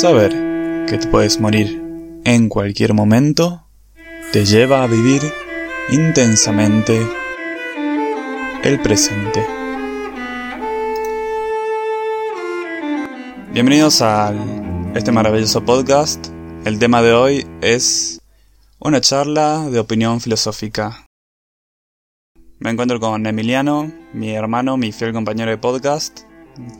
[0.00, 0.30] Saber
[0.88, 1.78] que te puedes morir
[2.24, 3.66] en cualquier momento
[4.32, 5.20] te lleva a vivir
[5.90, 7.06] intensamente
[8.62, 9.46] el presente.
[13.52, 14.32] Bienvenidos a
[14.94, 16.28] este maravilloso podcast.
[16.64, 18.22] El tema de hoy es
[18.78, 21.04] una charla de opinión filosófica.
[22.58, 26.20] Me encuentro con Emiliano, mi hermano, mi fiel compañero de podcast.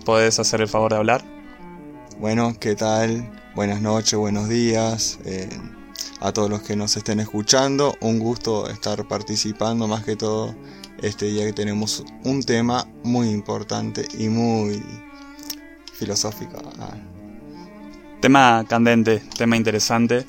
[0.06, 1.29] ¿Puedes hacer el favor de hablar?
[2.20, 3.30] Bueno, ¿qué tal?
[3.54, 5.18] Buenas noches, buenos días.
[5.24, 5.48] Eh,
[6.20, 10.54] a todos los que nos estén escuchando, un gusto estar participando más que todo
[11.00, 14.82] este día que tenemos un tema muy importante y muy
[15.94, 16.60] filosófico.
[16.78, 16.92] Ah.
[18.20, 20.26] Tema candente, tema interesante.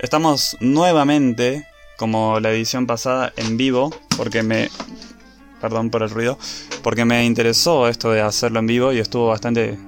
[0.00, 4.70] Estamos nuevamente, como la edición pasada, en vivo, porque me...
[5.60, 6.36] Perdón por el ruido,
[6.82, 9.78] porque me interesó esto de hacerlo en vivo y estuvo bastante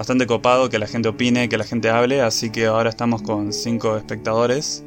[0.00, 3.52] bastante copado que la gente opine, que la gente hable, así que ahora estamos con
[3.52, 4.82] cinco espectadores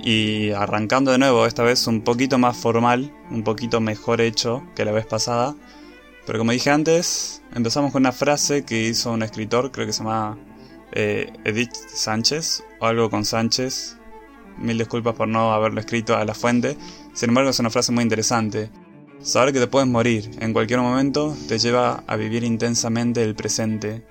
[0.00, 4.84] y arrancando de nuevo, esta vez un poquito más formal, un poquito mejor hecho que
[4.84, 5.54] la vez pasada.
[6.26, 10.02] Pero como dije antes, empezamos con una frase que hizo un escritor, creo que se
[10.02, 10.36] llama
[10.90, 13.98] eh, Edith Sánchez, o algo con Sánchez.
[14.58, 16.76] Mil disculpas por no haberlo escrito a la fuente.
[17.14, 18.68] Sin embargo, es una frase muy interesante.
[19.20, 24.04] Saber que te puedes morir en cualquier momento te lleva a vivir intensamente el presente.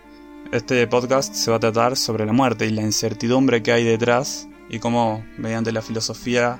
[0.51, 4.49] Este podcast se va a tratar sobre la muerte y la incertidumbre que hay detrás
[4.69, 6.59] y cómo mediante la filosofía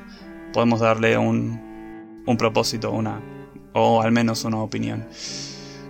[0.54, 3.22] podemos darle un, un propósito, una
[3.74, 5.06] o al menos una opinión.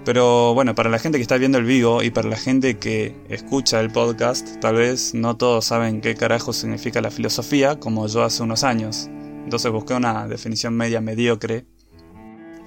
[0.03, 3.15] Pero bueno, para la gente que está viendo el vivo y para la gente que
[3.29, 8.23] escucha el podcast, tal vez no todos saben qué carajo significa la filosofía, como yo
[8.23, 9.09] hace unos años.
[9.43, 11.65] Entonces busqué una definición media mediocre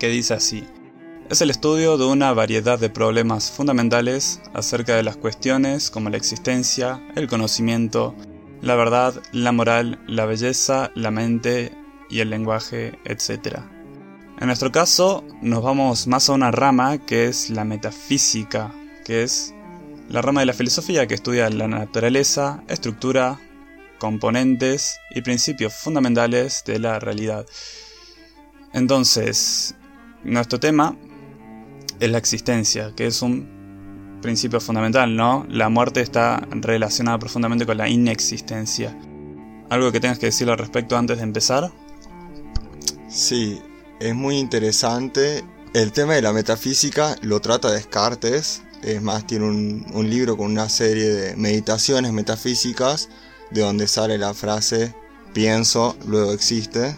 [0.01, 0.67] que dice así.
[1.29, 6.17] Es el estudio de una variedad de problemas fundamentales acerca de las cuestiones como la
[6.17, 8.17] existencia, el conocimiento,
[8.63, 11.73] la verdad, la moral, la belleza, la mente
[12.09, 13.59] y el lenguaje, etc.
[14.41, 18.75] En nuestro caso, nos vamos más a una rama que es la metafísica,
[19.05, 19.55] que es
[20.09, 23.39] la rama de la filosofía que estudia la naturaleza, estructura,
[23.99, 27.47] componentes y principios fundamentales de la realidad.
[28.73, 29.77] Entonces,
[30.25, 30.97] nuestro tema
[31.99, 35.47] es la existencia, que es un principio fundamental, ¿no?
[35.49, 38.97] La muerte está relacionada profundamente con la inexistencia.
[39.71, 41.71] ¿Algo que tengas que decir al respecto antes de empezar?
[43.09, 43.61] Sí,
[43.99, 45.45] es muy interesante.
[45.75, 48.63] El tema de la metafísica lo trata Descartes.
[48.83, 53.09] Es más, tiene un, libro con una serie de meditaciones metafísicas
[53.51, 54.95] de donde sale la frase
[55.33, 56.97] pienso, luego existe,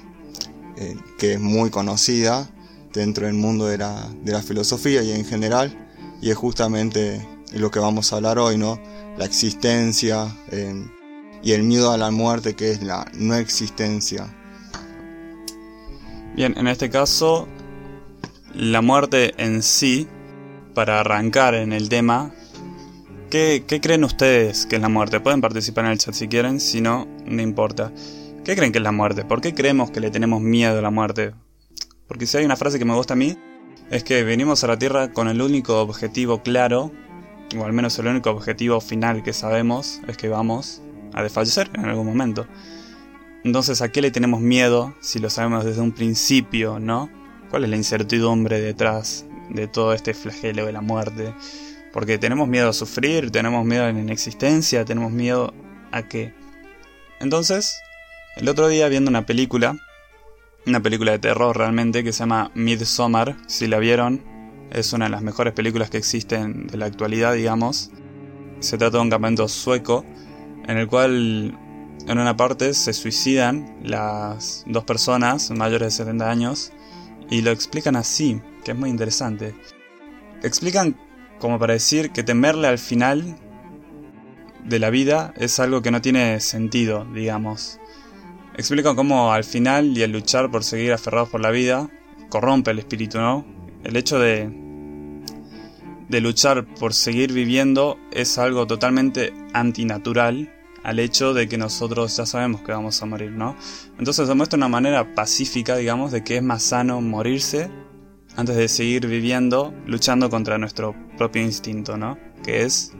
[0.77, 2.49] eh, que es muy conocida
[2.93, 5.77] dentro del mundo de la, de la filosofía y en general,
[6.21, 8.81] y es justamente lo que vamos a hablar hoy, ¿no?
[9.19, 10.91] La existencia em,
[11.43, 14.35] y el miedo a la muerte, que es la no existencia.
[16.35, 17.47] Bien, en este caso,
[18.55, 20.09] la muerte en sí,
[20.75, 22.33] para arrancar en el tema,
[23.31, 25.21] ¿qué, ¿qué, creen ustedes que es la muerte?
[25.21, 27.93] Pueden participar en el chat si quieren, si no, no importa.
[28.45, 29.25] ¿Qué creen que es la muerte?
[29.25, 31.35] ¿Por qué creemos que le tenemos miedo a la muerte?
[32.07, 33.37] Porque si hay una frase que me gusta a mí,
[33.91, 36.93] es que venimos a la Tierra con el único objetivo claro,
[37.57, 40.83] o al menos el único objetivo final que sabemos, es que vamos
[41.13, 42.47] a desfallecer en algún momento.
[43.45, 47.11] Entonces, ¿a qué le tenemos miedo si lo sabemos desde un principio, no?
[47.51, 51.35] ¿Cuál es la incertidumbre detrás de todo este flagelo de la muerte?
[51.93, 55.53] Porque tenemos miedo a sufrir, tenemos miedo a la inexistencia, tenemos miedo
[55.91, 56.33] a qué.
[57.21, 57.79] Entonces,
[58.37, 59.77] el otro día viendo una película,
[60.67, 64.23] una película de terror realmente que se llama Midsommar, si la vieron,
[64.71, 67.91] es una de las mejores películas que existen de la actualidad, digamos.
[68.61, 70.05] Se trata de un campamento sueco
[70.67, 71.59] en el cual
[72.07, 76.73] en una parte se suicidan las dos personas mayores de 70 años
[77.31, 79.55] y lo explican así, que es muy interesante.
[80.43, 80.97] Explican
[81.39, 83.37] como para decir que temerle al final
[84.65, 87.81] de la vida es algo que no tiene sentido, digamos.
[88.57, 91.89] Explica cómo al final y al luchar por seguir aferrados por la vida,
[92.29, 93.47] corrompe el espíritu, ¿no?
[93.83, 94.51] El hecho de,
[96.09, 100.53] de luchar por seguir viviendo es algo totalmente antinatural
[100.85, 103.57] al hecho de que nosotros ya sabemos que vamos a morir, ¿no?
[103.99, 107.71] Entonces se muestra una manera pacífica, digamos, de que es más sano morirse
[108.37, 112.19] antes de seguir viviendo luchando contra nuestro propio instinto, ¿no?
[112.43, 112.93] Que es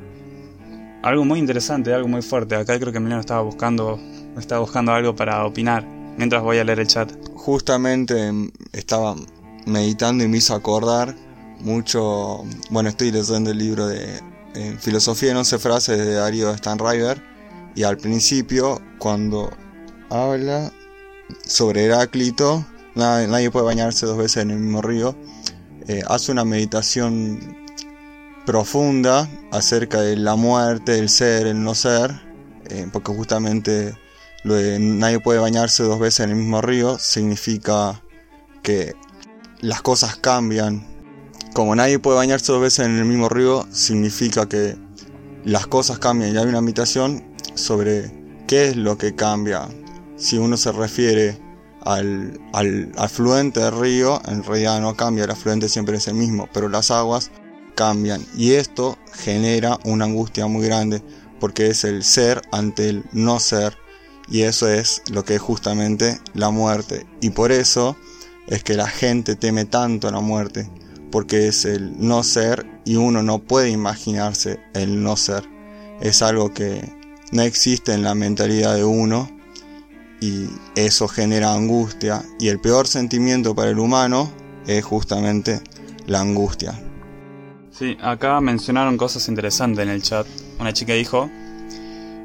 [1.03, 2.55] algo muy interesante, algo muy fuerte.
[2.55, 3.99] Acá creo que Emiliano estaba buscando
[4.39, 5.87] estaba buscando algo para opinar
[6.17, 7.13] mientras voy a leer el chat.
[7.35, 8.31] Justamente
[8.73, 9.17] estaba
[9.67, 11.15] meditando y me hizo acordar
[11.61, 12.45] mucho.
[12.71, 14.21] Bueno, estoy leyendo el libro de
[14.55, 17.23] en Filosofía en 11 frases de Darío Stanriver
[17.75, 19.51] y al principio cuando
[20.11, 20.71] habla
[21.47, 22.65] sobre Heráclito,
[22.95, 25.17] nadie, puede bañarse dos veces en el mismo río,
[25.89, 27.57] eh, hace una meditación
[28.45, 32.21] profunda acerca de la muerte, el ser, el no ser,
[32.69, 33.97] eh, porque justamente
[34.45, 38.03] lo de nadie puede bañarse dos veces en el mismo río significa
[38.63, 38.95] que
[39.61, 40.87] las cosas cambian.
[41.55, 44.77] Como nadie puede bañarse dos veces en el mismo río, significa que
[45.45, 47.25] las cosas cambian y hay una invitación
[47.55, 48.11] sobre
[48.47, 49.69] qué es lo que cambia.
[50.17, 51.39] Si uno se refiere
[51.85, 56.49] al, al afluente del río, en realidad no cambia, el afluente siempre es el mismo,
[56.53, 57.31] pero las aguas
[57.75, 61.03] cambian y esto genera una angustia muy grande
[61.41, 63.77] porque es el ser ante el no ser
[64.33, 67.97] y eso es lo que es justamente la muerte y por eso
[68.47, 70.69] es que la gente teme tanto la muerte
[71.13, 75.45] porque es el no ser y uno no puede imaginarse el no ser
[76.01, 76.83] es algo que
[77.31, 79.31] no existe en la mentalidad de uno
[80.23, 80.47] y
[80.77, 84.33] eso genera angustia y el peor sentimiento para el humano
[84.67, 85.61] es justamente
[86.07, 86.81] la angustia.
[87.71, 90.27] Sí, acá mencionaron cosas interesantes en el chat.
[90.61, 91.29] Una chica dijo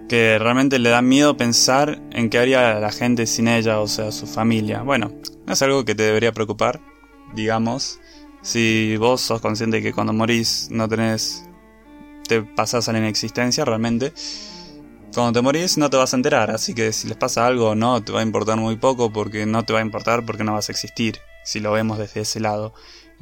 [0.07, 4.11] que realmente le da miedo pensar en qué haría la gente sin ella, o sea,
[4.11, 4.81] su familia.
[4.81, 5.11] Bueno,
[5.45, 6.79] no es algo que te debería preocupar,
[7.33, 7.99] digamos.
[8.41, 11.43] Si vos sos consciente de que cuando morís no tenés.
[12.27, 14.13] te pasas a la inexistencia realmente.
[15.13, 18.03] Cuando te morís no te vas a enterar, así que si les pasa algo no,
[18.03, 20.69] te va a importar muy poco porque no te va a importar porque no vas
[20.69, 22.73] a existir, si lo vemos desde ese lado.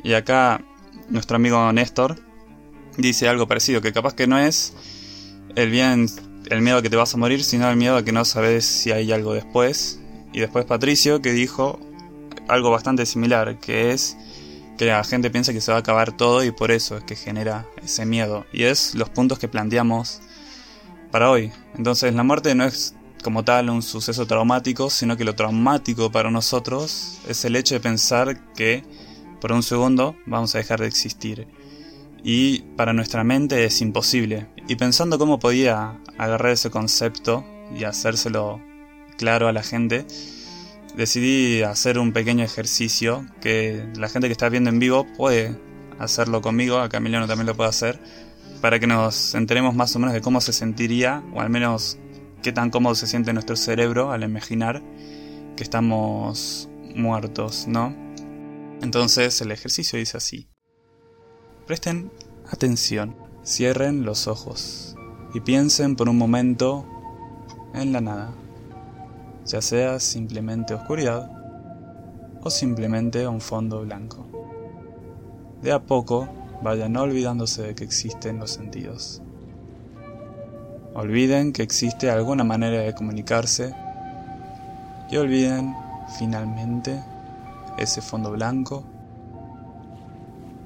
[0.04, 0.62] Y acá
[1.10, 2.18] nuestro amigo Néstor
[2.98, 4.74] dice algo parecido, que capaz que no es
[5.56, 6.08] el bien,
[6.50, 8.65] el miedo a que te vas a morir, sino el miedo a que no sabes
[8.65, 10.00] si hay algo después.
[10.33, 11.80] Y después Patricio que dijo
[12.47, 14.18] algo bastante similar, que es
[14.77, 17.15] que la gente piensa que se va a acabar todo y por eso es que
[17.15, 18.45] genera ese miedo.
[18.51, 20.21] Y es los puntos que planteamos
[21.12, 21.51] para hoy.
[21.77, 22.94] Entonces la muerte no es
[23.24, 27.80] como tal un suceso traumático, sino que lo traumático para nosotros es el hecho de
[27.80, 28.83] pensar que
[29.41, 31.48] por un segundo vamos a dejar de existir.
[32.27, 34.48] Y para nuestra mente es imposible.
[34.68, 37.45] Y pensando cómo podía agarrar ese concepto
[37.77, 38.60] y hacérselo
[39.16, 40.07] claro a la gente,
[40.98, 45.56] decidí hacer un pequeño ejercicio que la gente que está viendo en vivo puede
[46.00, 48.00] hacerlo conmigo, acá Emiliano también lo puede hacer,
[48.60, 52.00] para que nos enteremos más o menos de cómo se sentiría, o al menos
[52.42, 54.81] qué tan cómodo se siente nuestro cerebro al imaginar
[55.56, 57.95] que estamos muertos, ¿no?
[58.81, 60.55] Entonces el ejercicio dice así.
[61.65, 62.12] Presten
[62.51, 64.95] atención, cierren los ojos
[65.33, 66.85] y piensen por un momento
[67.73, 68.35] en la nada,
[69.47, 71.27] ya sea simplemente oscuridad
[72.44, 74.27] o simplemente un fondo blanco.
[75.63, 76.29] De a poco
[76.62, 79.23] vayan olvidándose de que existen los sentidos.
[80.94, 83.73] Olviden que existe alguna manera de comunicarse
[85.09, 85.73] y olviden
[86.19, 87.03] finalmente
[87.79, 88.83] ese fondo blanco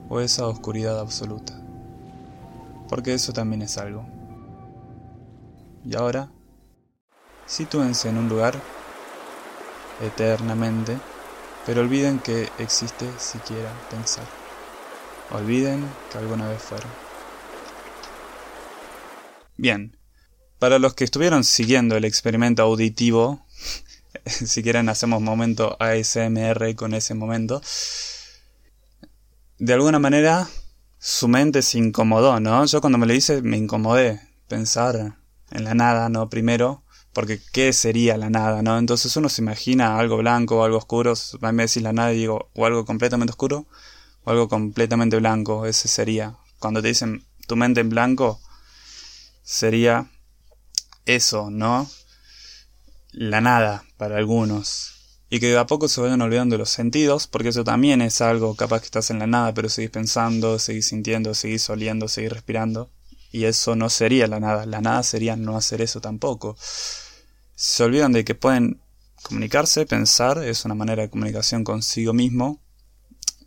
[0.09, 1.53] o esa oscuridad absoluta.
[2.89, 4.05] Porque eso también es algo.
[5.85, 6.31] Y ahora,
[7.45, 8.59] sitúense en un lugar
[10.01, 10.97] eternamente,
[11.65, 14.25] pero olviden que existe siquiera pensar.
[15.31, 16.89] Olviden que alguna vez fueron.
[19.55, 19.97] Bien,
[20.57, 23.45] para los que estuvieron siguiendo el experimento auditivo
[24.25, 27.61] si quieren hacemos momento ASMR con ese momento.
[29.59, 30.47] De alguna manera
[30.97, 32.65] su mente se incomodó, ¿no?
[32.65, 35.17] Yo cuando me lo hice me incomodé pensar
[35.51, 36.29] en la nada, ¿no?
[36.29, 38.77] Primero, porque ¿qué sería la nada, no?
[38.77, 42.13] Entonces uno se imagina algo blanco o algo oscuro, a mí me decís la nada
[42.13, 43.67] y digo, o algo completamente oscuro
[44.23, 46.37] o algo completamente blanco, ese sería.
[46.59, 48.41] Cuando te dicen tu mente en blanco,
[49.43, 50.09] sería
[51.05, 51.87] eso, ¿no?
[53.11, 54.98] la nada para algunos.
[55.29, 58.55] Y que de a poco se vayan olvidando los sentidos, porque eso también es algo
[58.55, 62.89] capaz que estás en la nada, pero seguís pensando, seguís sintiendo, seguís oliendo, seguís respirando.
[63.31, 64.65] Y eso no sería la nada.
[64.65, 66.57] La nada sería no hacer eso tampoco.
[67.55, 68.81] Se olvidan de que pueden
[69.21, 72.59] comunicarse, pensar, es una manera de comunicación consigo mismo.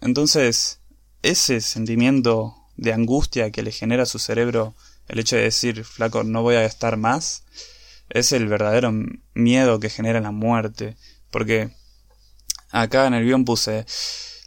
[0.01, 0.81] Entonces,
[1.23, 4.75] ese sentimiento de angustia que le genera a su cerebro
[5.09, 7.45] el hecho de decir, flaco, no voy a estar más,
[8.09, 8.93] es el verdadero
[9.35, 10.97] miedo que genera la muerte.
[11.33, 11.71] Porque
[12.71, 13.87] acá en el guion puse,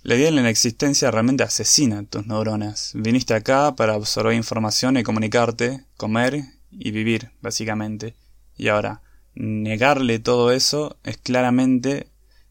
[0.04, 2.92] la idea de la existencia realmente asesina tus neuronas.
[2.94, 8.16] Viniste acá para absorber información y comunicarte, comer y vivir, básicamente.
[8.56, 9.02] Y ahora,
[9.34, 12.08] negarle todo eso es claramente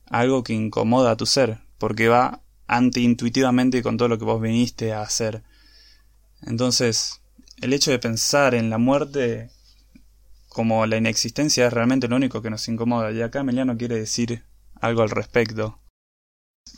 [0.07, 4.93] algo que incomoda a tu ser, porque va antiintuitivamente con todo lo que vos viniste
[4.93, 5.45] a hacer.
[6.43, 7.21] Entonces,
[7.61, 9.50] el hecho de pensar en la muerte
[10.54, 13.11] como la inexistencia es realmente lo único que nos incomoda.
[13.11, 14.44] Y acá Emiliano quiere decir
[14.80, 15.80] algo al respecto.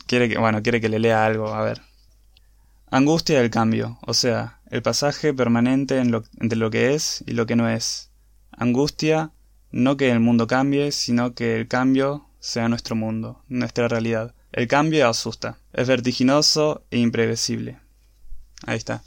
[0.07, 1.83] Quiere que, bueno, quiere que le lea algo, a ver.
[2.89, 7.55] Angustia del cambio, o sea, el pasaje permanente entre lo que es y lo que
[7.55, 8.09] no es.
[8.51, 9.31] Angustia,
[9.71, 14.33] no que el mundo cambie, sino que el cambio sea nuestro mundo, nuestra realidad.
[14.53, 17.77] El cambio asusta, es vertiginoso e imprevisible.
[18.65, 19.03] Ahí está.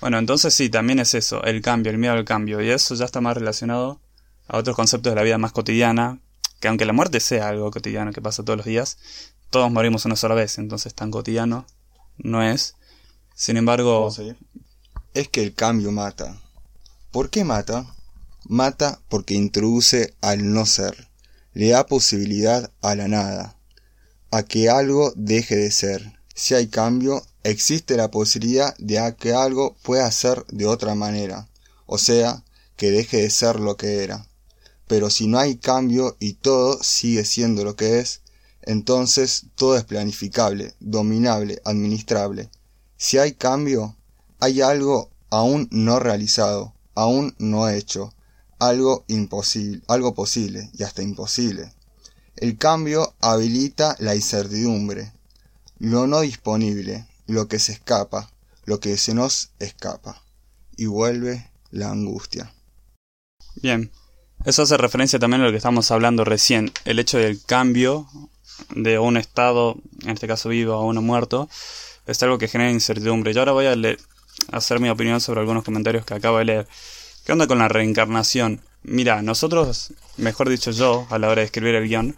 [0.00, 3.04] Bueno, entonces sí, también es eso, el cambio, el miedo al cambio, y eso ya
[3.04, 4.00] está más relacionado
[4.48, 6.20] a otros conceptos de la vida más cotidiana,
[6.60, 8.98] que aunque la muerte sea algo cotidiano que pasa todos los días,
[9.50, 11.66] todos morimos una sola vez, entonces tan cotidiano
[12.18, 12.74] no es.
[13.34, 14.10] Sin embargo...
[15.14, 16.40] Es que el cambio mata.
[17.10, 17.86] ¿Por qué mata?
[18.44, 21.08] Mata porque introduce al no ser,
[21.54, 23.56] le da posibilidad a la nada,
[24.30, 26.20] a que algo deje de ser.
[26.34, 31.48] Si hay cambio, existe la posibilidad de que algo pueda ser de otra manera,
[31.86, 32.44] o sea,
[32.76, 34.25] que deje de ser lo que era.
[34.86, 38.20] Pero si no hay cambio y todo sigue siendo lo que es,
[38.62, 42.50] entonces todo es planificable, dominable, administrable.
[42.96, 43.96] Si hay cambio,
[44.40, 48.12] hay algo aún no realizado, aún no hecho,
[48.58, 51.72] algo imposible, algo posible y hasta imposible.
[52.36, 55.12] El cambio habilita la incertidumbre,
[55.78, 58.30] lo no disponible, lo que se escapa,
[58.64, 60.22] lo que se nos escapa,
[60.76, 62.52] y vuelve la angustia.
[63.56, 63.90] Bien,
[64.46, 68.06] eso hace referencia también a lo que estamos hablando recién, el hecho del cambio
[68.70, 71.48] de un estado, en este caso vivo, a uno muerto,
[72.06, 73.34] es algo que genera incertidumbre.
[73.34, 73.76] Yo ahora voy a
[74.52, 76.68] hacer mi opinión sobre algunos comentarios que acabo de leer.
[77.24, 78.60] ¿Qué onda con la reencarnación?
[78.84, 82.16] Mira, nosotros, mejor dicho yo, a la hora de escribir el guion,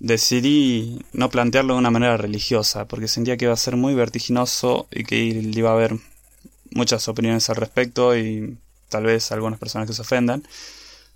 [0.00, 4.88] decidí no plantearlo de una manera religiosa, porque sentía que iba a ser muy vertiginoso
[4.90, 5.96] y que iba a haber
[6.72, 10.42] muchas opiniones al respecto y tal vez algunas personas que se ofendan.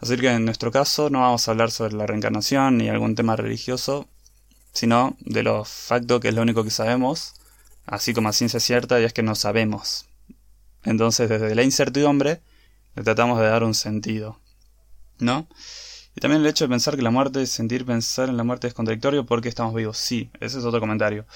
[0.00, 3.36] Así que en nuestro caso no vamos a hablar sobre la reencarnación ni algún tema
[3.36, 4.08] religioso,
[4.72, 7.34] sino de lo facto que es lo único que sabemos,
[7.86, 10.06] así como a ciencia cierta, y es que no sabemos.
[10.84, 12.40] Entonces, desde la incertidumbre,
[12.94, 14.38] le tratamos de dar un sentido.
[15.18, 15.46] ¿No?
[16.16, 18.74] Y también el hecho de pensar que la muerte, sentir pensar en la muerte es
[18.74, 19.98] contradictorio porque estamos vivos.
[19.98, 21.26] Sí, ese es otro comentario.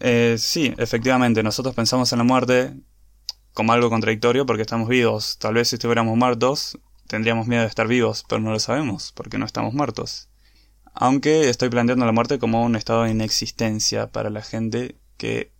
[0.00, 2.74] Eh, sí, efectivamente, nosotros pensamos en la muerte
[3.54, 5.38] como algo contradictorio porque estamos vivos.
[5.38, 6.78] Tal vez si estuviéramos muertos,
[7.10, 10.28] tendríamos miedo de estar vivos, pero no lo sabemos porque no estamos muertos.
[10.94, 15.52] Aunque estoy planteando la muerte como un estado de inexistencia para la gente que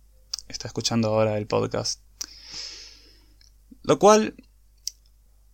[0.47, 1.99] está escuchando ahora el podcast.
[3.83, 4.35] Lo cual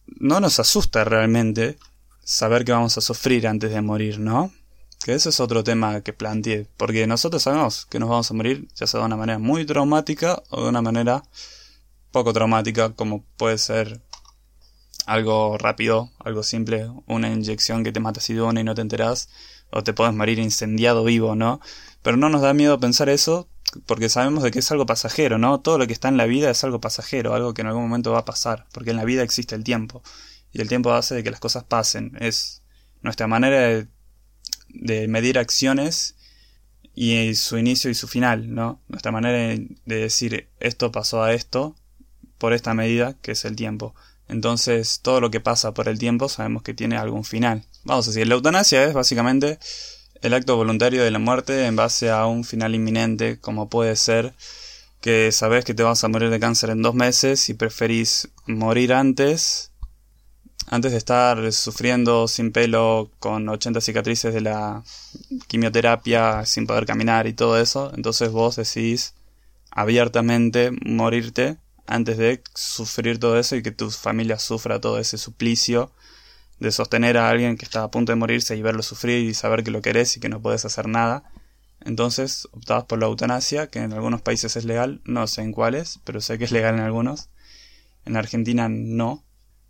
[0.06, 1.80] no nos asusta realmente
[2.24, 4.52] saber que vamos a sufrir antes de morir, ¿no?
[5.04, 8.68] Que ese es otro tema que planteé, porque nosotros sabemos que nos vamos a morir,
[8.76, 11.24] ya sea de una manera muy traumática o de una manera
[12.12, 14.07] poco traumática, como puede ser
[15.08, 19.30] algo rápido, algo simple, una inyección que te mata si de y no te enteras,
[19.72, 21.62] o te puedes morir incendiado vivo, ¿no?
[22.04, 23.50] Pero no nos da miedo pensar eso
[23.86, 25.62] porque sabemos de que es algo pasajero, ¿no?
[25.62, 28.12] Todo lo que está en la vida es algo pasajero, algo que en algún momento
[28.12, 30.04] va a pasar, porque en la vida existe el tiempo
[30.52, 32.64] y el tiempo hace de que las cosas pasen, es
[33.02, 33.88] nuestra manera
[34.70, 36.16] de medir acciones
[36.94, 38.82] y su inicio y su final, ¿no?
[38.90, 41.76] Nuestra manera de decir esto pasó a esto
[42.38, 43.96] por esta medida que es el tiempo.
[44.30, 47.64] Entonces, todo lo que pasa por el tiempo sabemos que tiene algún final.
[47.84, 49.60] Vamos a decir, la eutanasia es básicamente
[50.22, 54.34] el acto voluntario de la muerte en base a un final inminente, como puede ser
[55.02, 58.94] que sabes que te vas a morir de cáncer en dos meses y preferís morir
[58.94, 59.72] antes,
[60.68, 64.84] antes de estar sufriendo sin pelo con 80 cicatrices de la
[65.48, 69.14] quimioterapia, sin poder caminar y todo eso, entonces vos decidís
[69.72, 71.58] abiertamente morirte
[71.88, 75.92] antes de sufrir todo eso y que tu familia sufra todo ese suplicio
[76.60, 79.64] de sostener a alguien que está a punto de morirse y verlo sufrir y saber
[79.64, 81.24] que lo querés y que no puedes hacer nada.
[81.82, 86.00] Entonces optabas por la eutanasia, que en algunos países es legal, no sé en cuáles,
[86.04, 87.30] pero sé que es legal en algunos.
[88.06, 89.24] En Argentina no,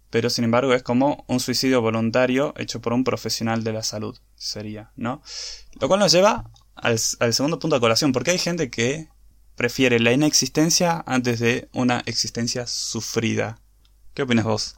[0.09, 4.17] pero sin embargo es como un suicidio voluntario hecho por un profesional de la salud,
[4.35, 5.21] sería, ¿no?
[5.79, 9.09] Lo cual nos lleva al, al segundo punto de colación, porque hay gente que
[9.57, 13.59] prefiere la inexistencia antes de una existencia sufrida.
[14.13, 14.75] ¿Qué opinas vos?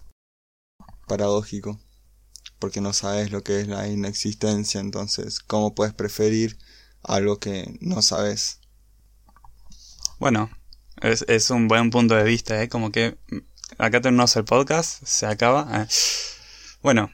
[1.07, 1.79] Paradójico
[2.59, 6.57] porque no sabes lo que es la inexistencia, entonces, ¿cómo puedes preferir
[7.01, 8.59] algo que no sabes?
[10.19, 10.49] Bueno,
[11.01, 12.67] es, un buen punto de vista, ¿eh?
[12.67, 13.17] Como que
[13.77, 15.83] acá terminamos el podcast, se acaba.
[15.83, 15.87] Eh.
[16.83, 17.09] Bueno,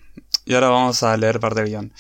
[0.46, 1.94] y ahora vamos a leer parte del guion.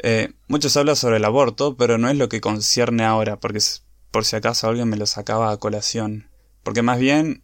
[0.00, 3.60] Eh, muchos hablan sobre el aborto, pero no es lo que concierne ahora, porque
[4.10, 6.30] por si acaso alguien me lo sacaba a colación.
[6.62, 7.42] Porque más bien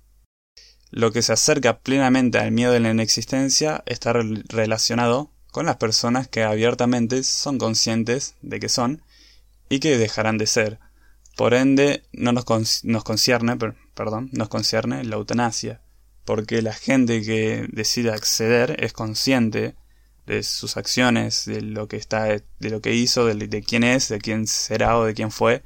[0.90, 6.28] lo que se acerca plenamente al miedo de la inexistencia está relacionado con las personas
[6.28, 9.02] que abiertamente son conscientes de que son
[9.68, 10.78] y que dejarán de ser.
[11.36, 12.44] Por ende, no nos,
[12.84, 13.56] nos concierne,
[14.32, 15.80] nos concierne la eutanasia,
[16.24, 19.74] porque la gente que decide acceder es consciente
[20.26, 24.18] de sus acciones, de lo que está, de lo que hizo, de quién es, de
[24.18, 25.62] quién será o de quién fue.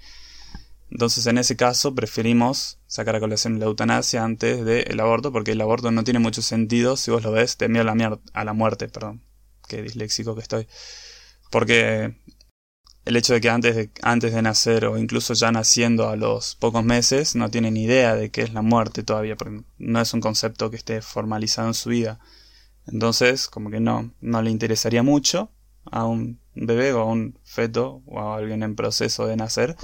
[0.91, 5.61] Entonces, en ese caso, preferimos sacar a colación la eutanasia antes del aborto, porque el
[5.61, 8.53] aborto no tiene mucho sentido si vos lo ves de miedo a la, a la
[8.55, 9.23] muerte, perdón,
[9.69, 10.67] qué disléxico que estoy.
[11.51, 12.17] Porque
[13.09, 16.57] el hecho de que antes de, antes de nacer o incluso ya naciendo a los
[16.57, 20.21] pocos meses no tienen idea de qué es la muerte todavía, porque no es un
[20.21, 22.21] concepto que esté formalizado en su vida.
[22.87, 25.51] Entonces, como que no, no le interesaría mucho
[25.91, 29.77] a un bebé o a un feto o a alguien en proceso de nacer,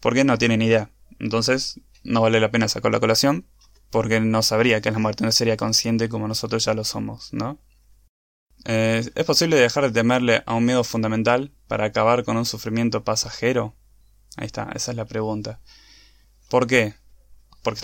[0.00, 0.90] porque no tienen idea.
[1.18, 3.46] Entonces, no vale la pena sacar la colación,
[3.90, 7.58] porque no sabría que la muerte, no sería consciente como nosotros ya lo somos, ¿no?
[8.64, 13.04] Eh, ¿Es posible dejar de temerle a un miedo fundamental para acabar con un sufrimiento
[13.04, 13.76] pasajero?
[14.36, 15.60] Ahí está, esa es la pregunta.
[16.50, 16.94] ¿Por qué?
[17.62, 17.80] Porque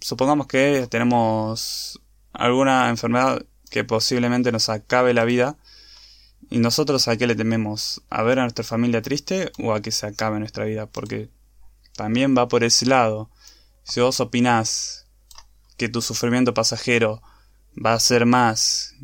[0.00, 2.00] supongamos que tenemos
[2.32, 5.56] alguna enfermedad que posiblemente nos acabe la vida
[6.50, 9.92] y nosotros a qué le tememos, a ver a nuestra familia triste o a que
[9.92, 11.30] se acabe nuestra vida, porque
[11.94, 13.30] también va por ese lado.
[13.84, 15.06] Si vos opinás
[15.76, 17.22] que tu sufrimiento pasajero
[17.74, 18.94] va a ser más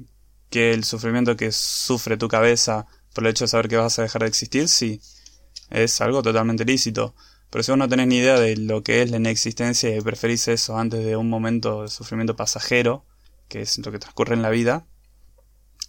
[0.51, 4.03] que el sufrimiento que sufre tu cabeza por el hecho de saber que vas a
[4.03, 5.01] dejar de existir, sí,
[5.71, 7.15] es algo totalmente lícito.
[7.51, 10.49] Pero si vos no tenés ni idea de lo que es la inexistencia y preferís
[10.49, 13.07] eso antes de un momento de sufrimiento pasajero,
[13.49, 14.87] que es lo que transcurre en la vida,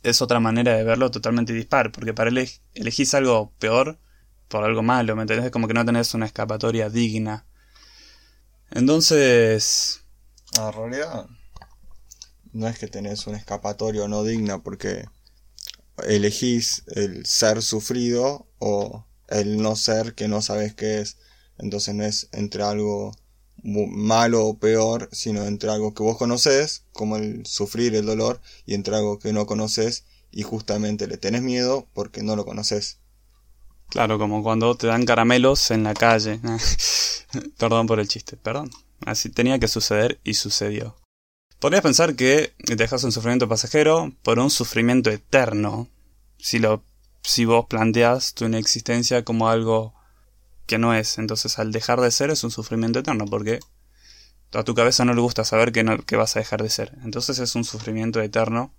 [0.03, 3.99] es otra manera de verlo totalmente dispar, porque para él elegís algo peor
[4.47, 5.51] por algo malo, ¿me entendés?
[5.51, 7.45] Como que no tenés una escapatoria digna.
[8.71, 10.03] Entonces...
[10.57, 11.27] En realidad,
[12.51, 15.05] no es que tenés una escapatoria no digna, porque
[16.07, 21.17] elegís el ser sufrido o el no ser que no sabes qué es.
[21.57, 23.11] Entonces no es entre algo
[23.63, 28.73] malo o peor, sino entre algo que vos conoces, como el sufrir el dolor, y
[28.73, 32.99] entre algo que no conoces y justamente le tenés miedo porque no lo conoces.
[33.89, 36.39] Claro, como cuando te dan caramelos en la calle.
[37.57, 38.69] perdón por el chiste, perdón.
[39.05, 40.95] Así tenía que suceder y sucedió.
[41.59, 45.89] Podrías pensar que dejas un sufrimiento pasajero por un sufrimiento eterno,
[46.37, 46.83] si lo
[47.21, 49.93] si vos planteas tu inexistencia como algo
[50.69, 51.17] que no es.
[51.17, 53.59] Entonces al dejar de ser es un sufrimiento eterno porque
[54.53, 56.95] a tu cabeza no le gusta saber que, no, que vas a dejar de ser.
[57.03, 58.73] Entonces es un sufrimiento eterno,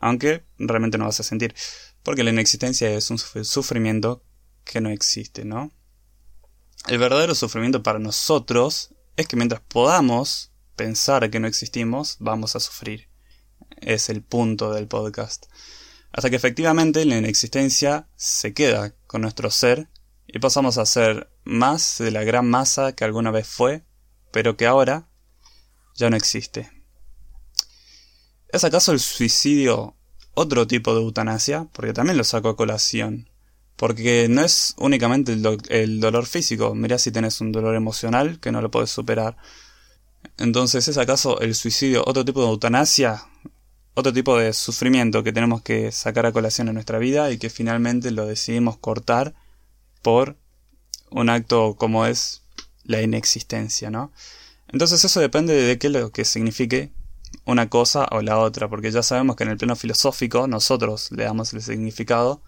[0.00, 1.54] aunque realmente no vas a sentir.
[2.02, 4.24] Porque la inexistencia es un sufrimiento
[4.64, 5.70] que no existe, ¿no?
[6.88, 12.60] El verdadero sufrimiento para nosotros es que mientras podamos pensar que no existimos, vamos a
[12.60, 13.10] sufrir.
[13.76, 15.46] Es el punto del podcast.
[16.12, 19.90] Hasta que efectivamente la inexistencia se queda con nuestro ser
[20.36, 23.84] y pasamos a ser más de la gran masa que alguna vez fue,
[24.32, 25.08] pero que ahora
[25.94, 26.70] ya no existe.
[28.50, 29.96] ¿Es acaso el suicidio
[30.34, 31.68] otro tipo de eutanasia?
[31.72, 33.30] Porque también lo saco a colación.
[33.76, 35.32] Porque no es únicamente
[35.70, 39.38] el, dolor físico, mirá si tenés un dolor emocional que no lo puedes superar.
[40.36, 43.24] Entonces, ¿es acaso el suicidio otro tipo de eutanasia?
[43.94, 47.48] Otro tipo de sufrimiento que tenemos que sacar a colación en nuestra vida y que
[47.48, 49.34] finalmente lo decidimos cortar
[50.02, 50.36] por
[51.10, 52.42] un acto como es
[52.84, 54.12] la inexistencia, ¿no?
[54.68, 56.90] Entonces eso depende de qué lo que signifique
[57.44, 61.24] una cosa o la otra, porque ya sabemos que en el plano filosófico nosotros le
[61.24, 62.42] damos el significado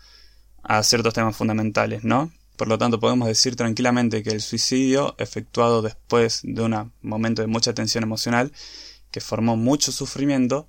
[0.62, 2.32] a ciertos temas fundamentales, ¿no?
[2.56, 7.46] Por lo tanto, podemos decir tranquilamente que el suicidio, efectuado después de un momento de
[7.46, 8.52] mucha tensión emocional,
[9.12, 10.68] que formó mucho sufrimiento,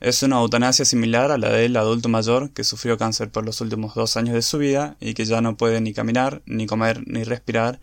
[0.00, 3.94] es una eutanasia similar a la del adulto mayor que sufrió cáncer por los últimos
[3.94, 7.24] dos años de su vida y que ya no puede ni caminar, ni comer, ni
[7.24, 7.80] respirar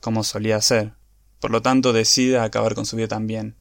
[0.00, 0.94] como solía hacer.
[1.40, 3.56] Por lo tanto, decide acabar con su vida también.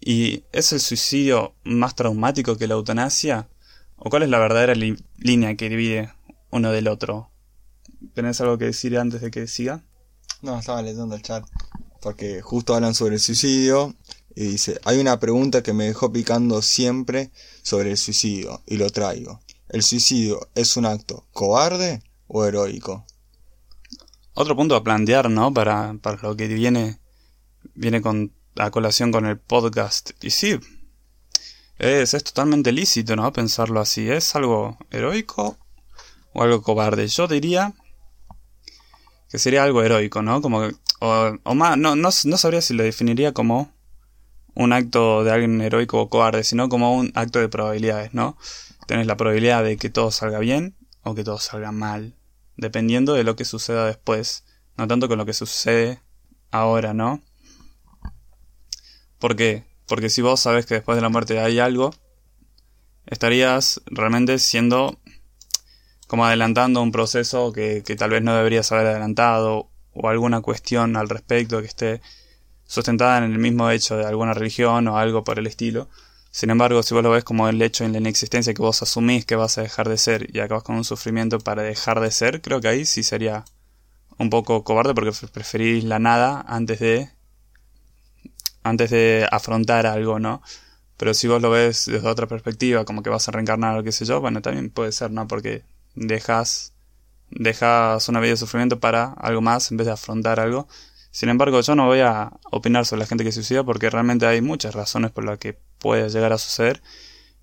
[0.00, 3.48] ¿Y es el suicidio más traumático que la eutanasia?
[3.96, 4.74] ¿O cuál es la verdadera
[5.16, 6.12] línea que divide
[6.50, 7.30] uno del otro?
[8.12, 9.82] ¿Tenés algo que decir antes de que siga?
[10.42, 11.44] No, estaba leyendo el chat.
[12.02, 13.94] Porque justo hablan sobre el suicidio
[14.34, 17.30] y dice, hay una pregunta que me dejó picando siempre
[17.62, 19.40] sobre el suicidio, y lo traigo.
[19.68, 23.04] ¿El suicidio es un acto cobarde o heroico?
[24.34, 25.54] Otro punto a plantear, ¿no?
[25.54, 26.98] Para, para lo que viene,
[27.74, 30.10] viene con a colación con el podcast.
[30.22, 30.58] Y sí,
[31.78, 33.32] es, totalmente lícito, ¿no?
[33.32, 34.08] Pensarlo así.
[34.08, 35.56] ¿Es algo heroico
[36.32, 37.06] o algo cobarde?
[37.08, 37.74] Yo diría
[39.28, 40.40] que sería algo heroico, ¿no?
[40.42, 40.68] Como
[41.00, 43.73] o, o más, no, no, no sabría si lo definiría como
[44.54, 48.36] un acto de alguien heroico o cobarde, sino como un acto de probabilidades, ¿no?
[48.86, 52.14] Tenés la probabilidad de que todo salga bien o que todo salga mal,
[52.56, 54.44] dependiendo de lo que suceda después,
[54.76, 56.00] no tanto con lo que sucede
[56.50, 57.20] ahora, ¿no?
[59.18, 59.64] ¿Por qué?
[59.86, 61.94] Porque si vos sabes que después de la muerte hay algo,
[63.06, 64.98] estarías realmente siendo
[66.06, 70.96] como adelantando un proceso que, que tal vez no deberías haber adelantado o alguna cuestión
[70.96, 72.00] al respecto que esté
[72.66, 75.88] sustentada en el mismo hecho de alguna religión o algo por el estilo.
[76.30, 79.24] Sin embargo, si vos lo ves como el hecho en la inexistencia que vos asumís
[79.24, 82.42] que vas a dejar de ser y acabas con un sufrimiento para dejar de ser,
[82.42, 83.44] creo que ahí sí sería
[84.18, 87.10] un poco cobarde porque preferís la nada antes de
[88.64, 90.42] antes de afrontar algo, ¿no?
[90.96, 93.92] Pero si vos lo ves desde otra perspectiva, como que vas a reencarnar o qué
[93.92, 95.28] sé yo, bueno, también puede ser, ¿no?
[95.28, 96.72] Porque dejas
[97.30, 100.68] dejas una vida de sufrimiento para algo más en vez de afrontar algo
[101.14, 104.26] sin embargo, yo no voy a opinar sobre la gente que se suicida porque realmente
[104.26, 106.82] hay muchas razones por las que puede llegar a suceder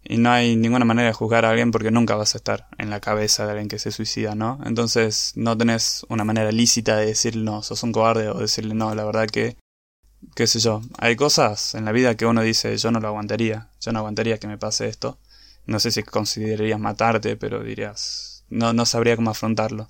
[0.03, 2.89] y no hay ninguna manera de juzgar a alguien porque nunca vas a estar en
[2.89, 4.59] la cabeza de alguien que se suicida, ¿no?
[4.65, 8.93] Entonces no tenés una manera lícita de decirle no, sos un cobarde o decirle no,
[8.93, 9.55] la verdad que,
[10.35, 13.69] qué sé yo, hay cosas en la vida que uno dice yo no lo aguantaría,
[13.79, 15.17] yo no aguantaría que me pase esto.
[15.65, 19.87] No sé si considerarías matarte, pero dirías, no, no sabría cómo afrontarlo.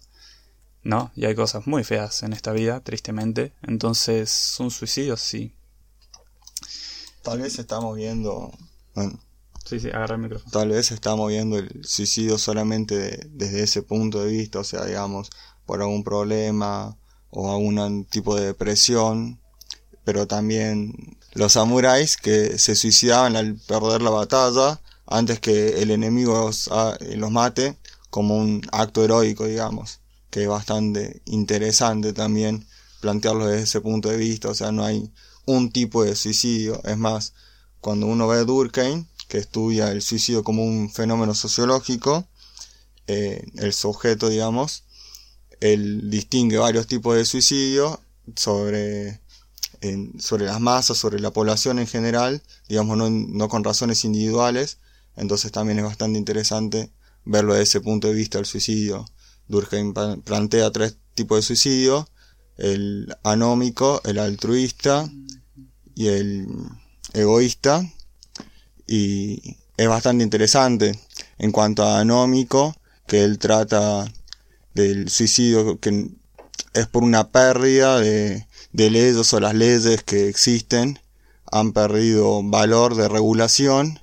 [0.84, 1.12] ¿No?
[1.16, 3.54] Y hay cosas muy feas en esta vida, tristemente.
[3.64, 5.54] Entonces, un suicidio sí.
[7.24, 8.52] Tal vez estamos viendo...
[8.96, 9.20] Bueno,
[9.66, 10.52] sí, sí, agarra el micrófono.
[10.52, 15.30] Tal vez estamos viendo el suicidio solamente desde ese punto de vista, o sea, digamos,
[15.66, 16.98] por algún problema
[17.30, 19.40] o algún tipo de depresión,
[20.04, 26.34] pero también los samuráis que se suicidaban al perder la batalla antes que el enemigo
[26.34, 27.78] los, ah, los mate
[28.10, 30.01] como un acto heroico, digamos
[30.32, 32.66] que es bastante interesante también
[33.02, 35.12] plantearlo desde ese punto de vista, o sea, no hay
[35.46, 37.34] un tipo de suicidio, es más,
[37.82, 42.28] cuando uno ve Durkheim, que estudia el suicidio como un fenómeno sociológico,
[43.08, 44.84] eh, el sujeto, digamos,
[45.60, 48.00] él distingue varios tipos de suicidio
[48.36, 49.20] sobre,
[50.20, 54.78] sobre las masas, sobre la población en general, digamos, no, no con razones individuales,
[55.18, 56.90] entonces también es bastante interesante
[57.26, 59.06] verlo desde ese punto de vista, el suicidio
[59.48, 62.08] Durkheim plantea tres tipos de suicidio,
[62.58, 65.10] el anómico, el altruista
[65.96, 66.48] y el
[67.14, 67.84] egoísta.
[68.88, 71.00] Y es bastante interesante
[71.38, 72.76] en cuanto a anómico,
[73.08, 74.12] que él trata
[74.74, 76.10] del suicidio que
[76.74, 81.00] es por una pérdida de, de leyes o las leyes que existen
[81.52, 84.00] han perdido valor de regulación,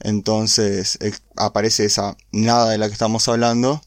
[0.00, 0.98] entonces
[1.36, 3.82] aparece esa nada de la que estamos hablando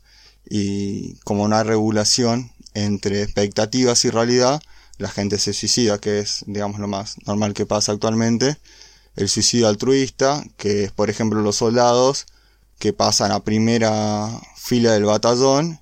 [0.49, 4.61] y como una regulación entre expectativas y realidad,
[4.97, 8.57] la gente se suicida, que es, digamos, lo más normal que pasa actualmente.
[9.15, 12.27] El suicidio altruista, que es, por ejemplo, los soldados
[12.79, 15.79] que pasan a primera fila del batallón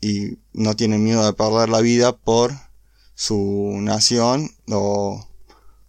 [0.00, 2.52] y no tienen miedo de perder la vida por
[3.14, 5.26] su nación o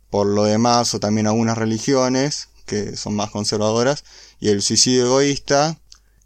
[0.10, 4.04] por lo demás, o también algunas religiones que son más conservadoras.
[4.40, 5.80] Y el suicidio egoísta,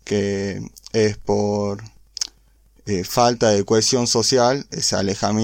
[0.04, 0.62] que
[1.06, 1.84] es por
[2.86, 4.96] eh, falta de cohesión social, ese,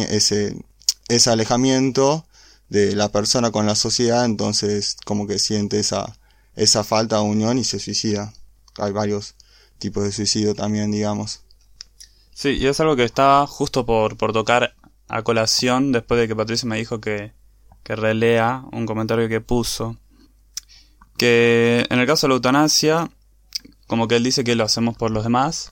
[0.09, 0.57] ese,
[1.09, 2.25] ese alejamiento
[2.69, 6.17] de la persona con la sociedad, entonces como que siente esa,
[6.55, 8.33] esa falta de unión y se suicida.
[8.79, 9.35] Hay varios
[9.77, 11.41] tipos de suicidio también, digamos.
[12.33, 14.75] Sí, y es algo que está justo por, por tocar
[15.07, 17.33] a colación después de que Patricia me dijo que,
[17.83, 19.97] que relea un comentario que puso.
[21.15, 23.11] Que en el caso de la eutanasia,
[23.93, 25.71] como que él dice que lo hacemos por los demás.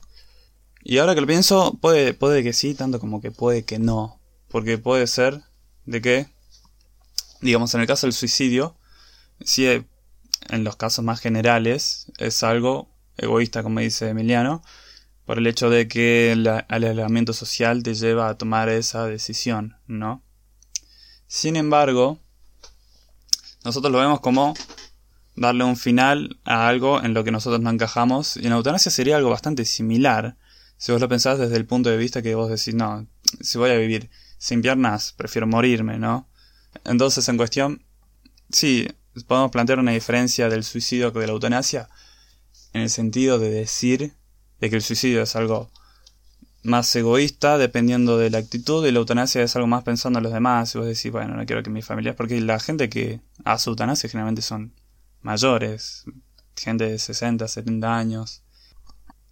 [0.84, 4.22] Y ahora que lo pienso, puede, puede que sí, tanto como que puede que no.
[4.48, 5.42] Porque puede ser
[5.88, 6.28] de que,
[7.42, 8.76] digamos, en el caso del suicidio,
[9.44, 14.62] si en los casos más generales es algo egoísta, como dice Emiliano,
[15.26, 20.22] por el hecho de que el aislamiento social te lleva a tomar esa decisión, ¿no?
[21.26, 22.20] Sin embargo,
[23.64, 24.54] nosotros lo vemos como
[25.36, 28.38] darle un final a algo en lo que nosotros no encajamos.
[28.38, 30.38] Y en eutanasia sería algo bastante similar.
[30.78, 33.08] Si vos lo pensás desde el punto de vista que vos decís, no,
[33.40, 36.28] si voy a vivir sin piernas, prefiero morirme, ¿no?
[36.86, 37.84] Entonces, en cuestión,
[38.50, 38.88] sí,
[39.28, 41.90] podemos plantear una diferencia del suicidio que de la eutanasia,
[42.74, 44.14] en el sentido de decir
[44.60, 45.70] de que el suicidio es algo
[46.64, 50.34] más egoísta dependiendo de la actitud y la eutanasia es algo más pensando en los
[50.34, 53.70] demás y vos decís, bueno, no quiero que mi familia, porque la gente que hace
[53.70, 54.74] eutanasia generalmente son
[55.22, 56.06] mayores,
[56.56, 58.44] gente de 60, 70 años.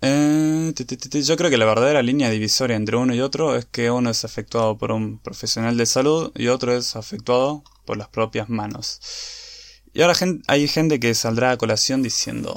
[0.02, 4.10] Eh, yo creo que la verdadera línea divisoria entre uno y otro es que uno
[4.10, 9.02] es afectuado por un profesional de salud y otro es afectuado por las propias manos.
[9.93, 10.15] Y ahora
[10.47, 12.56] hay gente que saldrá a colación diciendo,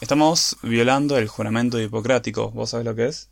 [0.00, 2.50] estamos violando el juramento hipocrático.
[2.50, 3.30] ¿Vos sabés lo que es?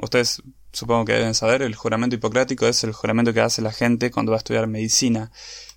[0.00, 4.10] Ustedes supongo que deben saber, el juramento hipocrático es el juramento que hace la gente
[4.10, 5.32] cuando va a estudiar medicina.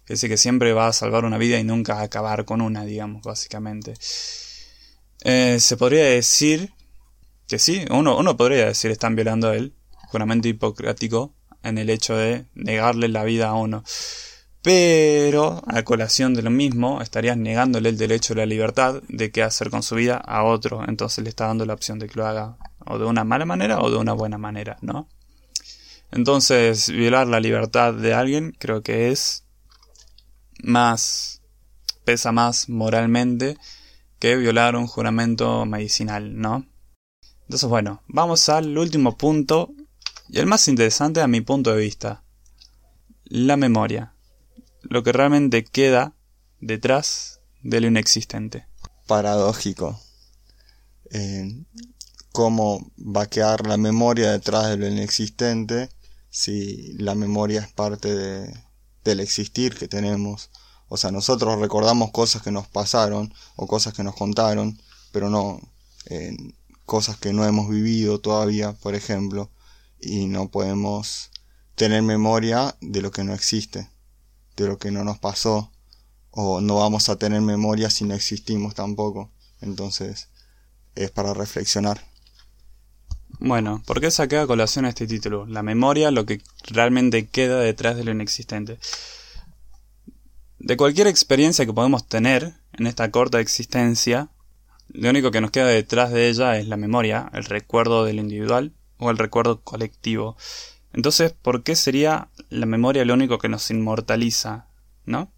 [0.10, 3.22] Dice que siempre va a salvar una vida y nunca a acabar con una, digamos,
[3.22, 3.94] básicamente.
[5.22, 6.74] Eh, se podría decir
[7.48, 9.74] que sí, uno, uno podría decir están violando el
[10.08, 13.84] juramento hipocrático en el hecho de negarle la vida a uno.
[14.62, 19.44] Pero, a colación de lo mismo, estarías negándole el derecho a la libertad de qué
[19.44, 20.84] hacer con su vida a otro.
[20.88, 23.80] Entonces le está dando la opción de que lo haga o de una mala manera
[23.80, 25.08] o de una buena manera, ¿no?
[26.12, 29.46] Entonces, violar la libertad de alguien creo que es
[30.64, 31.42] más,
[32.06, 33.58] pesa más moralmente
[34.20, 36.68] que violar un juramento medicinal, ¿no?
[37.44, 39.74] Entonces, bueno, vamos al último punto
[40.28, 42.24] y el más interesante a mi punto de vista.
[43.26, 44.14] La memoria.
[44.82, 46.14] Lo que realmente queda
[46.60, 48.68] detrás de lo inexistente.
[49.08, 50.00] Paradójico.
[51.12, 51.66] Eh,
[52.32, 55.90] ¿Cómo va a quedar la memoria detrás de lo inexistente
[56.30, 58.54] si la memoria es parte de,
[59.04, 60.50] del existir que tenemos?
[60.88, 64.82] O sea, nosotros recordamos cosas que nos pasaron o cosas que nos contaron,
[65.12, 65.60] pero no
[66.06, 66.36] eh,
[66.86, 69.52] cosas que no hemos vivido todavía, por ejemplo,
[70.02, 71.30] y no podemos
[71.76, 73.90] tener memoria de lo que no existe,
[74.58, 75.72] de lo que no nos pasó,
[76.32, 79.32] o no vamos a tener memoria si no existimos tampoco.
[79.62, 80.30] Entonces,
[80.96, 82.09] es para reflexionar.
[83.42, 85.46] Bueno, ¿por qué saqué a colación este título?
[85.46, 88.80] La memoria, lo que realmente queda detrás de lo inexistente.
[90.60, 94.28] De cualquier experiencia que podemos tener en esta corta existencia,
[94.90, 98.74] lo único que nos queda detrás de ella es la memoria, el recuerdo del individual
[98.98, 100.36] o el recuerdo colectivo.
[100.92, 104.68] Entonces, ¿por qué sería la memoria lo único que nos inmortaliza?
[105.06, 105.32] ¿No?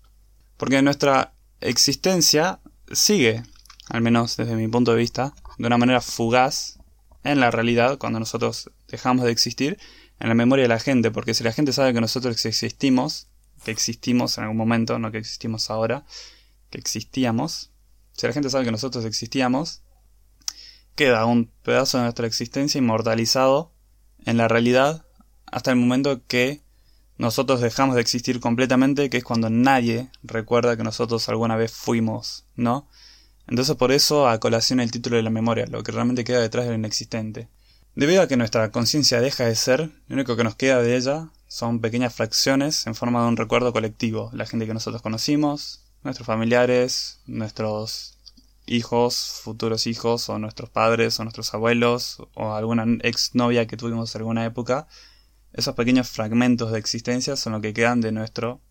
[0.58, 2.62] Porque nuestra existencia
[2.92, 3.44] sigue,
[3.90, 6.81] al menos desde mi punto de vista, de una manera fugaz
[7.24, 9.78] en la realidad cuando nosotros dejamos de existir,
[10.20, 13.28] en la memoria de la gente, porque si la gente sabe que nosotros existimos,
[13.64, 16.06] que existimos en algún momento, no que existimos ahora,
[16.70, 17.72] que existíamos.
[18.14, 19.82] Si la gente sabe que nosotros existíamos,
[20.96, 23.74] queda un pedazo de nuestra existencia inmortalizado
[24.26, 25.06] en la realidad
[25.48, 26.62] hasta el momento que
[27.18, 32.46] nosotros dejamos de existir completamente, que es cuando nadie recuerda que nosotros alguna vez fuimos,
[32.56, 32.88] ¿no?
[33.48, 36.66] Entonces por eso a colación el título de la memoria, lo que realmente queda detrás
[36.66, 37.50] del inexistente.
[37.96, 41.30] Debido a que nuestra conciencia deja de ser, lo único que nos queda de ella
[41.48, 44.30] son pequeñas fracciones en forma de un recuerdo colectivo.
[44.34, 48.18] La gente que nosotros conocimos, nuestros familiares, nuestros
[48.66, 54.16] hijos, futuros hijos, o nuestros padres, o nuestros abuelos, o alguna ex novia que tuvimos
[54.16, 54.88] en alguna época.
[55.52, 58.62] Esos pequeños fragmentos de existencia son lo que quedan de nuestro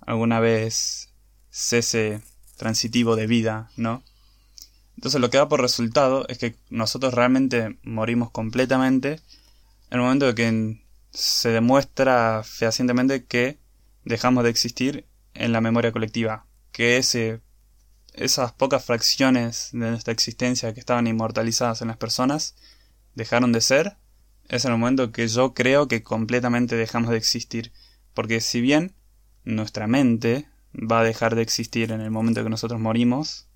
[0.00, 1.10] alguna vez
[1.50, 2.22] cese
[2.60, 4.02] transitivo de vida, ¿no?
[4.96, 9.12] Entonces lo que da por resultado es que nosotros realmente morimos completamente
[9.90, 13.58] en el momento de que se demuestra fehacientemente que
[14.04, 20.80] dejamos de existir en la memoria colectiva, que esas pocas fracciones de nuestra existencia que
[20.80, 22.56] estaban inmortalizadas en las personas
[23.14, 23.96] dejaron de ser,
[24.48, 27.72] es el momento que yo creo que completamente dejamos de existir,
[28.12, 28.92] porque si bien
[29.44, 33.48] nuestra mente va a dejar de existir en el momento que nosotros morimos,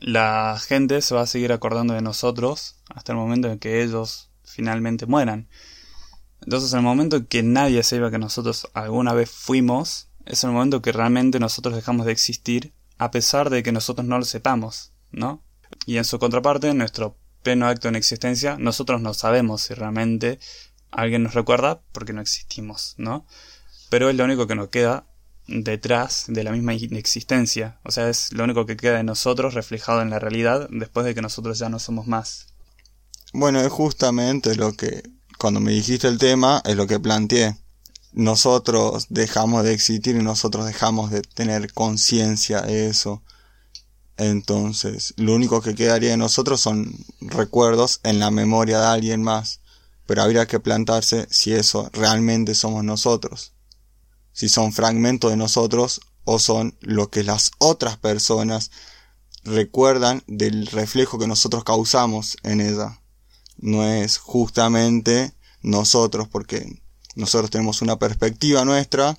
[0.00, 4.30] la gente se va a seguir acordando de nosotros hasta el momento en que ellos
[4.44, 5.48] finalmente mueran.
[6.42, 10.50] Entonces, en el momento en que nadie sepa que nosotros alguna vez fuimos, es el
[10.50, 14.92] momento que realmente nosotros dejamos de existir, a pesar de que nosotros no lo sepamos,
[15.12, 15.42] ¿no?
[15.86, 20.38] Y en su contraparte, nuestro pleno acto en existencia, nosotros no sabemos si realmente
[20.90, 23.26] alguien nos recuerda porque no existimos, ¿no?
[23.88, 25.06] Pero es lo único que nos queda
[25.48, 27.78] detrás de la misma inexistencia.
[27.84, 31.14] O sea, es lo único que queda de nosotros reflejado en la realidad después de
[31.14, 32.48] que nosotros ya no somos más.
[33.32, 35.02] Bueno, es justamente lo que,
[35.38, 37.56] cuando me dijiste el tema, es lo que planteé.
[38.12, 43.22] Nosotros dejamos de existir y nosotros dejamos de tener conciencia de eso.
[44.16, 49.60] Entonces, lo único que quedaría de nosotros son recuerdos en la memoria de alguien más.
[50.06, 53.55] Pero habría que plantarse si eso realmente somos nosotros
[54.36, 58.70] si son fragmentos de nosotros o son lo que las otras personas
[59.44, 63.00] recuerdan del reflejo que nosotros causamos en ella.
[63.56, 66.82] No es justamente nosotros, porque
[67.14, 69.18] nosotros tenemos una perspectiva nuestra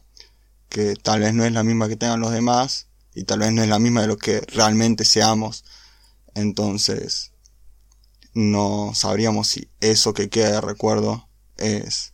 [0.70, 3.64] que tal vez no es la misma que tengan los demás y tal vez no
[3.64, 5.66] es la misma de lo que realmente seamos.
[6.36, 7.32] Entonces,
[8.36, 11.28] no sabríamos si eso que queda de recuerdo
[11.58, 12.14] es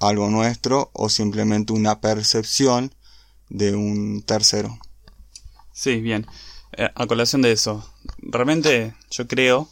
[0.00, 2.94] algo nuestro o simplemente una percepción
[3.48, 4.78] de un tercero.
[5.72, 6.26] Sí, bien.
[6.72, 9.68] Eh, a colación de eso, realmente yo creo,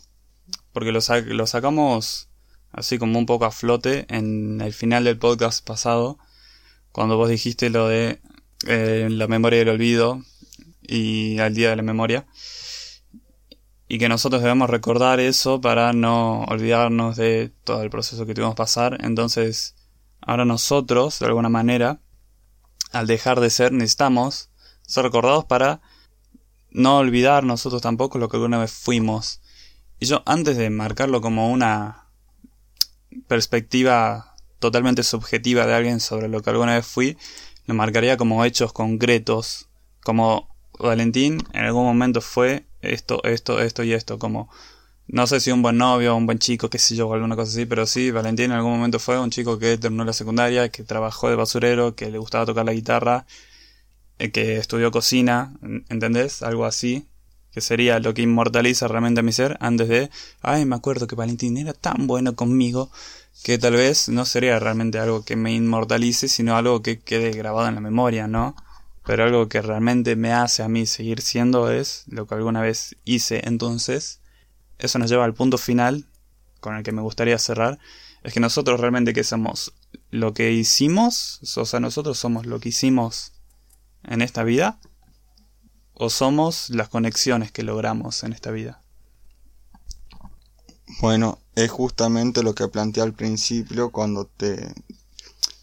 [0.73, 2.29] porque lo, lo sacamos
[2.73, 6.19] así como un poco a flote en el final del podcast pasado,
[6.93, 8.21] cuando vos dijiste lo de
[8.67, 10.23] eh, la memoria del olvido
[10.83, 12.27] y al día de la memoria,
[13.89, 18.55] y que nosotros debemos recordar eso para no olvidarnos de todo el proceso que tuvimos
[18.55, 19.75] que pasar, entonces
[20.29, 22.03] ahora nosotros, de alguna manera,
[22.93, 24.51] al dejar de ser, necesitamos
[24.83, 25.81] ser recordados para
[26.71, 29.41] no olvidar nosotros tampoco lo que alguna vez fuimos.
[29.99, 32.11] Y yo, antes de marcarlo como una
[33.27, 37.17] perspectiva totalmente subjetiva de alguien sobre lo que alguna vez fui,
[37.65, 39.71] lo marcaría como hechos concretos,
[40.03, 44.51] como Valentín en algún momento fue esto, esto, esto y esto, como
[45.09, 47.67] no sé si un buen novio, un buen chico, qué sé yo, alguna cosa así,
[47.67, 51.31] pero sí, Valentín en algún momento fue un chico que terminó la secundaria, que trabajó
[51.31, 53.27] de basurero, que le gustaba tocar la guitarra,
[54.19, 55.55] eh, que estudió cocina,
[55.89, 56.43] ¿entendés?
[56.43, 57.07] Algo así,
[57.53, 60.11] que sería lo que inmortaliza realmente a mi ser, antes de,
[60.43, 62.91] ay, me acuerdo que Valentín era tan bueno conmigo,
[63.43, 67.69] que tal vez no sería realmente algo que me inmortalice, sino algo que quede grabado
[67.69, 68.57] en la memoria, ¿no?
[69.07, 72.97] Pero algo que realmente me hace a mí seguir siendo es lo que alguna vez
[73.05, 73.41] hice.
[73.45, 74.21] Entonces,
[74.79, 76.07] eso nos lleva al punto final
[76.61, 77.79] con el que me gustaría cerrar.
[78.23, 79.73] Es que nosotros realmente que somos
[80.11, 83.33] lo que hicimos, o sea, nosotros somos lo que hicimos
[84.05, 84.81] en esta vida
[85.99, 88.81] o somos las conexiones que logramos en esta vida?
[91.01, 94.73] Bueno, es justamente lo que planteé al principio cuando te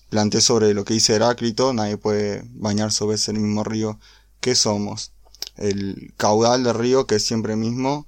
[0.09, 3.99] planteé sobre lo que dice Heráclito, nadie puede bañar sobre ese mismo río.
[4.39, 5.13] ¿Qué somos?
[5.55, 8.07] ¿El caudal del río que es siempre mismo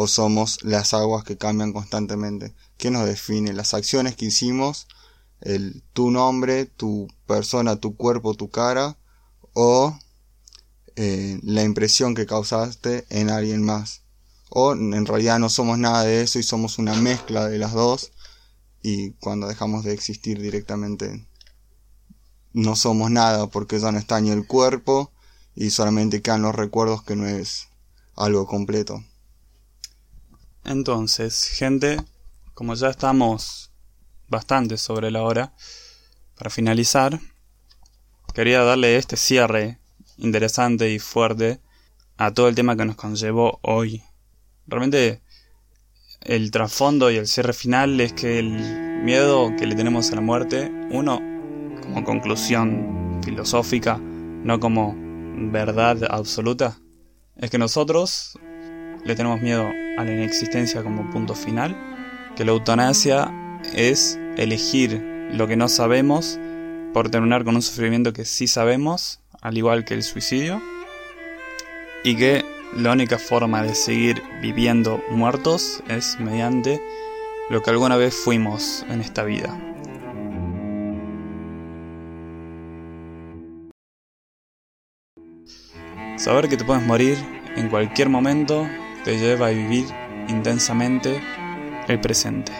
[0.00, 2.54] o somos las aguas que cambian constantemente?
[2.76, 3.52] ¿Qué nos define?
[3.52, 4.86] Las acciones que hicimos,
[5.40, 8.96] el tu nombre, tu persona, tu cuerpo, tu cara
[9.54, 9.98] o
[10.94, 14.02] eh, la impresión que causaste en alguien más.
[14.50, 18.12] O en realidad no somos nada de eso y somos una mezcla de las dos
[18.80, 21.26] y cuando dejamos de existir directamente
[22.52, 25.10] no somos nada porque ya no está ni el cuerpo
[25.56, 27.66] y solamente quedan los recuerdos que no es
[28.14, 29.02] algo completo.
[30.64, 31.96] Entonces, gente,
[32.54, 33.70] como ya estamos
[34.28, 35.54] bastante sobre la hora,
[36.36, 37.18] para finalizar,
[38.34, 39.78] quería darle este cierre
[40.18, 41.60] interesante y fuerte
[42.16, 44.02] a todo el tema que nos conllevó hoy.
[44.66, 45.22] Realmente
[46.20, 50.20] el trasfondo y el cierre final es que el miedo que le tenemos a la
[50.20, 51.20] muerte, uno
[51.82, 54.94] como conclusión filosófica, no como
[55.50, 56.78] verdad absoluta,
[57.36, 58.38] es que nosotros
[59.08, 61.74] le tenemos miedo a la inexistencia como punto final,
[62.36, 63.32] que la eutanasia
[63.74, 66.38] es elegir lo que no sabemos
[66.92, 70.60] por terminar con un sufrimiento que sí sabemos, al igual que el suicidio,
[72.04, 72.44] y que
[72.76, 76.78] la única forma de seguir viviendo muertos es mediante
[77.48, 79.58] lo que alguna vez fuimos en esta vida.
[86.18, 87.16] Saber que te puedes morir
[87.56, 88.68] en cualquier momento
[89.04, 89.86] te lleva a vivir
[90.28, 91.20] intensamente
[91.88, 92.52] el presente.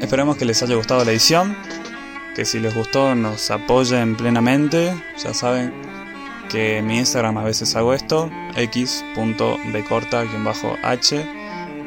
[0.00, 1.56] Esperamos que les haya gustado la edición
[2.36, 4.94] que si les gustó nos apoyen plenamente.
[5.16, 5.72] Ya saben
[6.50, 10.26] que en mi Instagram a veces hago esto, x.bcorta-h.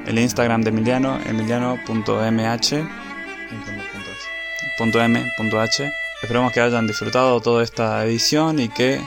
[0.07, 2.39] El Instagram de Emiliano, emiliano.mh.
[4.79, 5.91] .m.h.
[6.23, 8.99] Esperemos que hayan disfrutado toda esta edición y que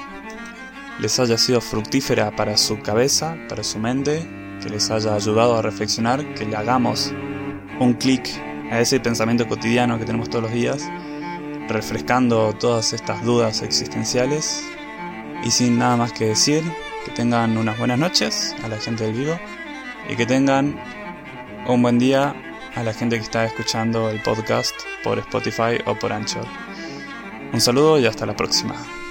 [0.99, 4.27] les haya sido fructífera para su cabeza, para su mente,
[4.63, 7.13] que les haya ayudado a reflexionar, que le hagamos
[7.81, 8.29] un clic
[8.71, 10.89] a ese pensamiento cotidiano que tenemos todos los días
[11.69, 14.63] refrescando todas estas dudas existenciales.
[15.45, 16.63] Y sin nada más que decir,
[17.05, 19.39] que tengan unas buenas noches a la gente del vivo
[20.09, 20.79] y que tengan
[21.67, 22.35] un buen día
[22.75, 26.47] a la gente que está escuchando el podcast por Spotify o por Anchor.
[27.53, 29.02] Un saludo y hasta la próxima.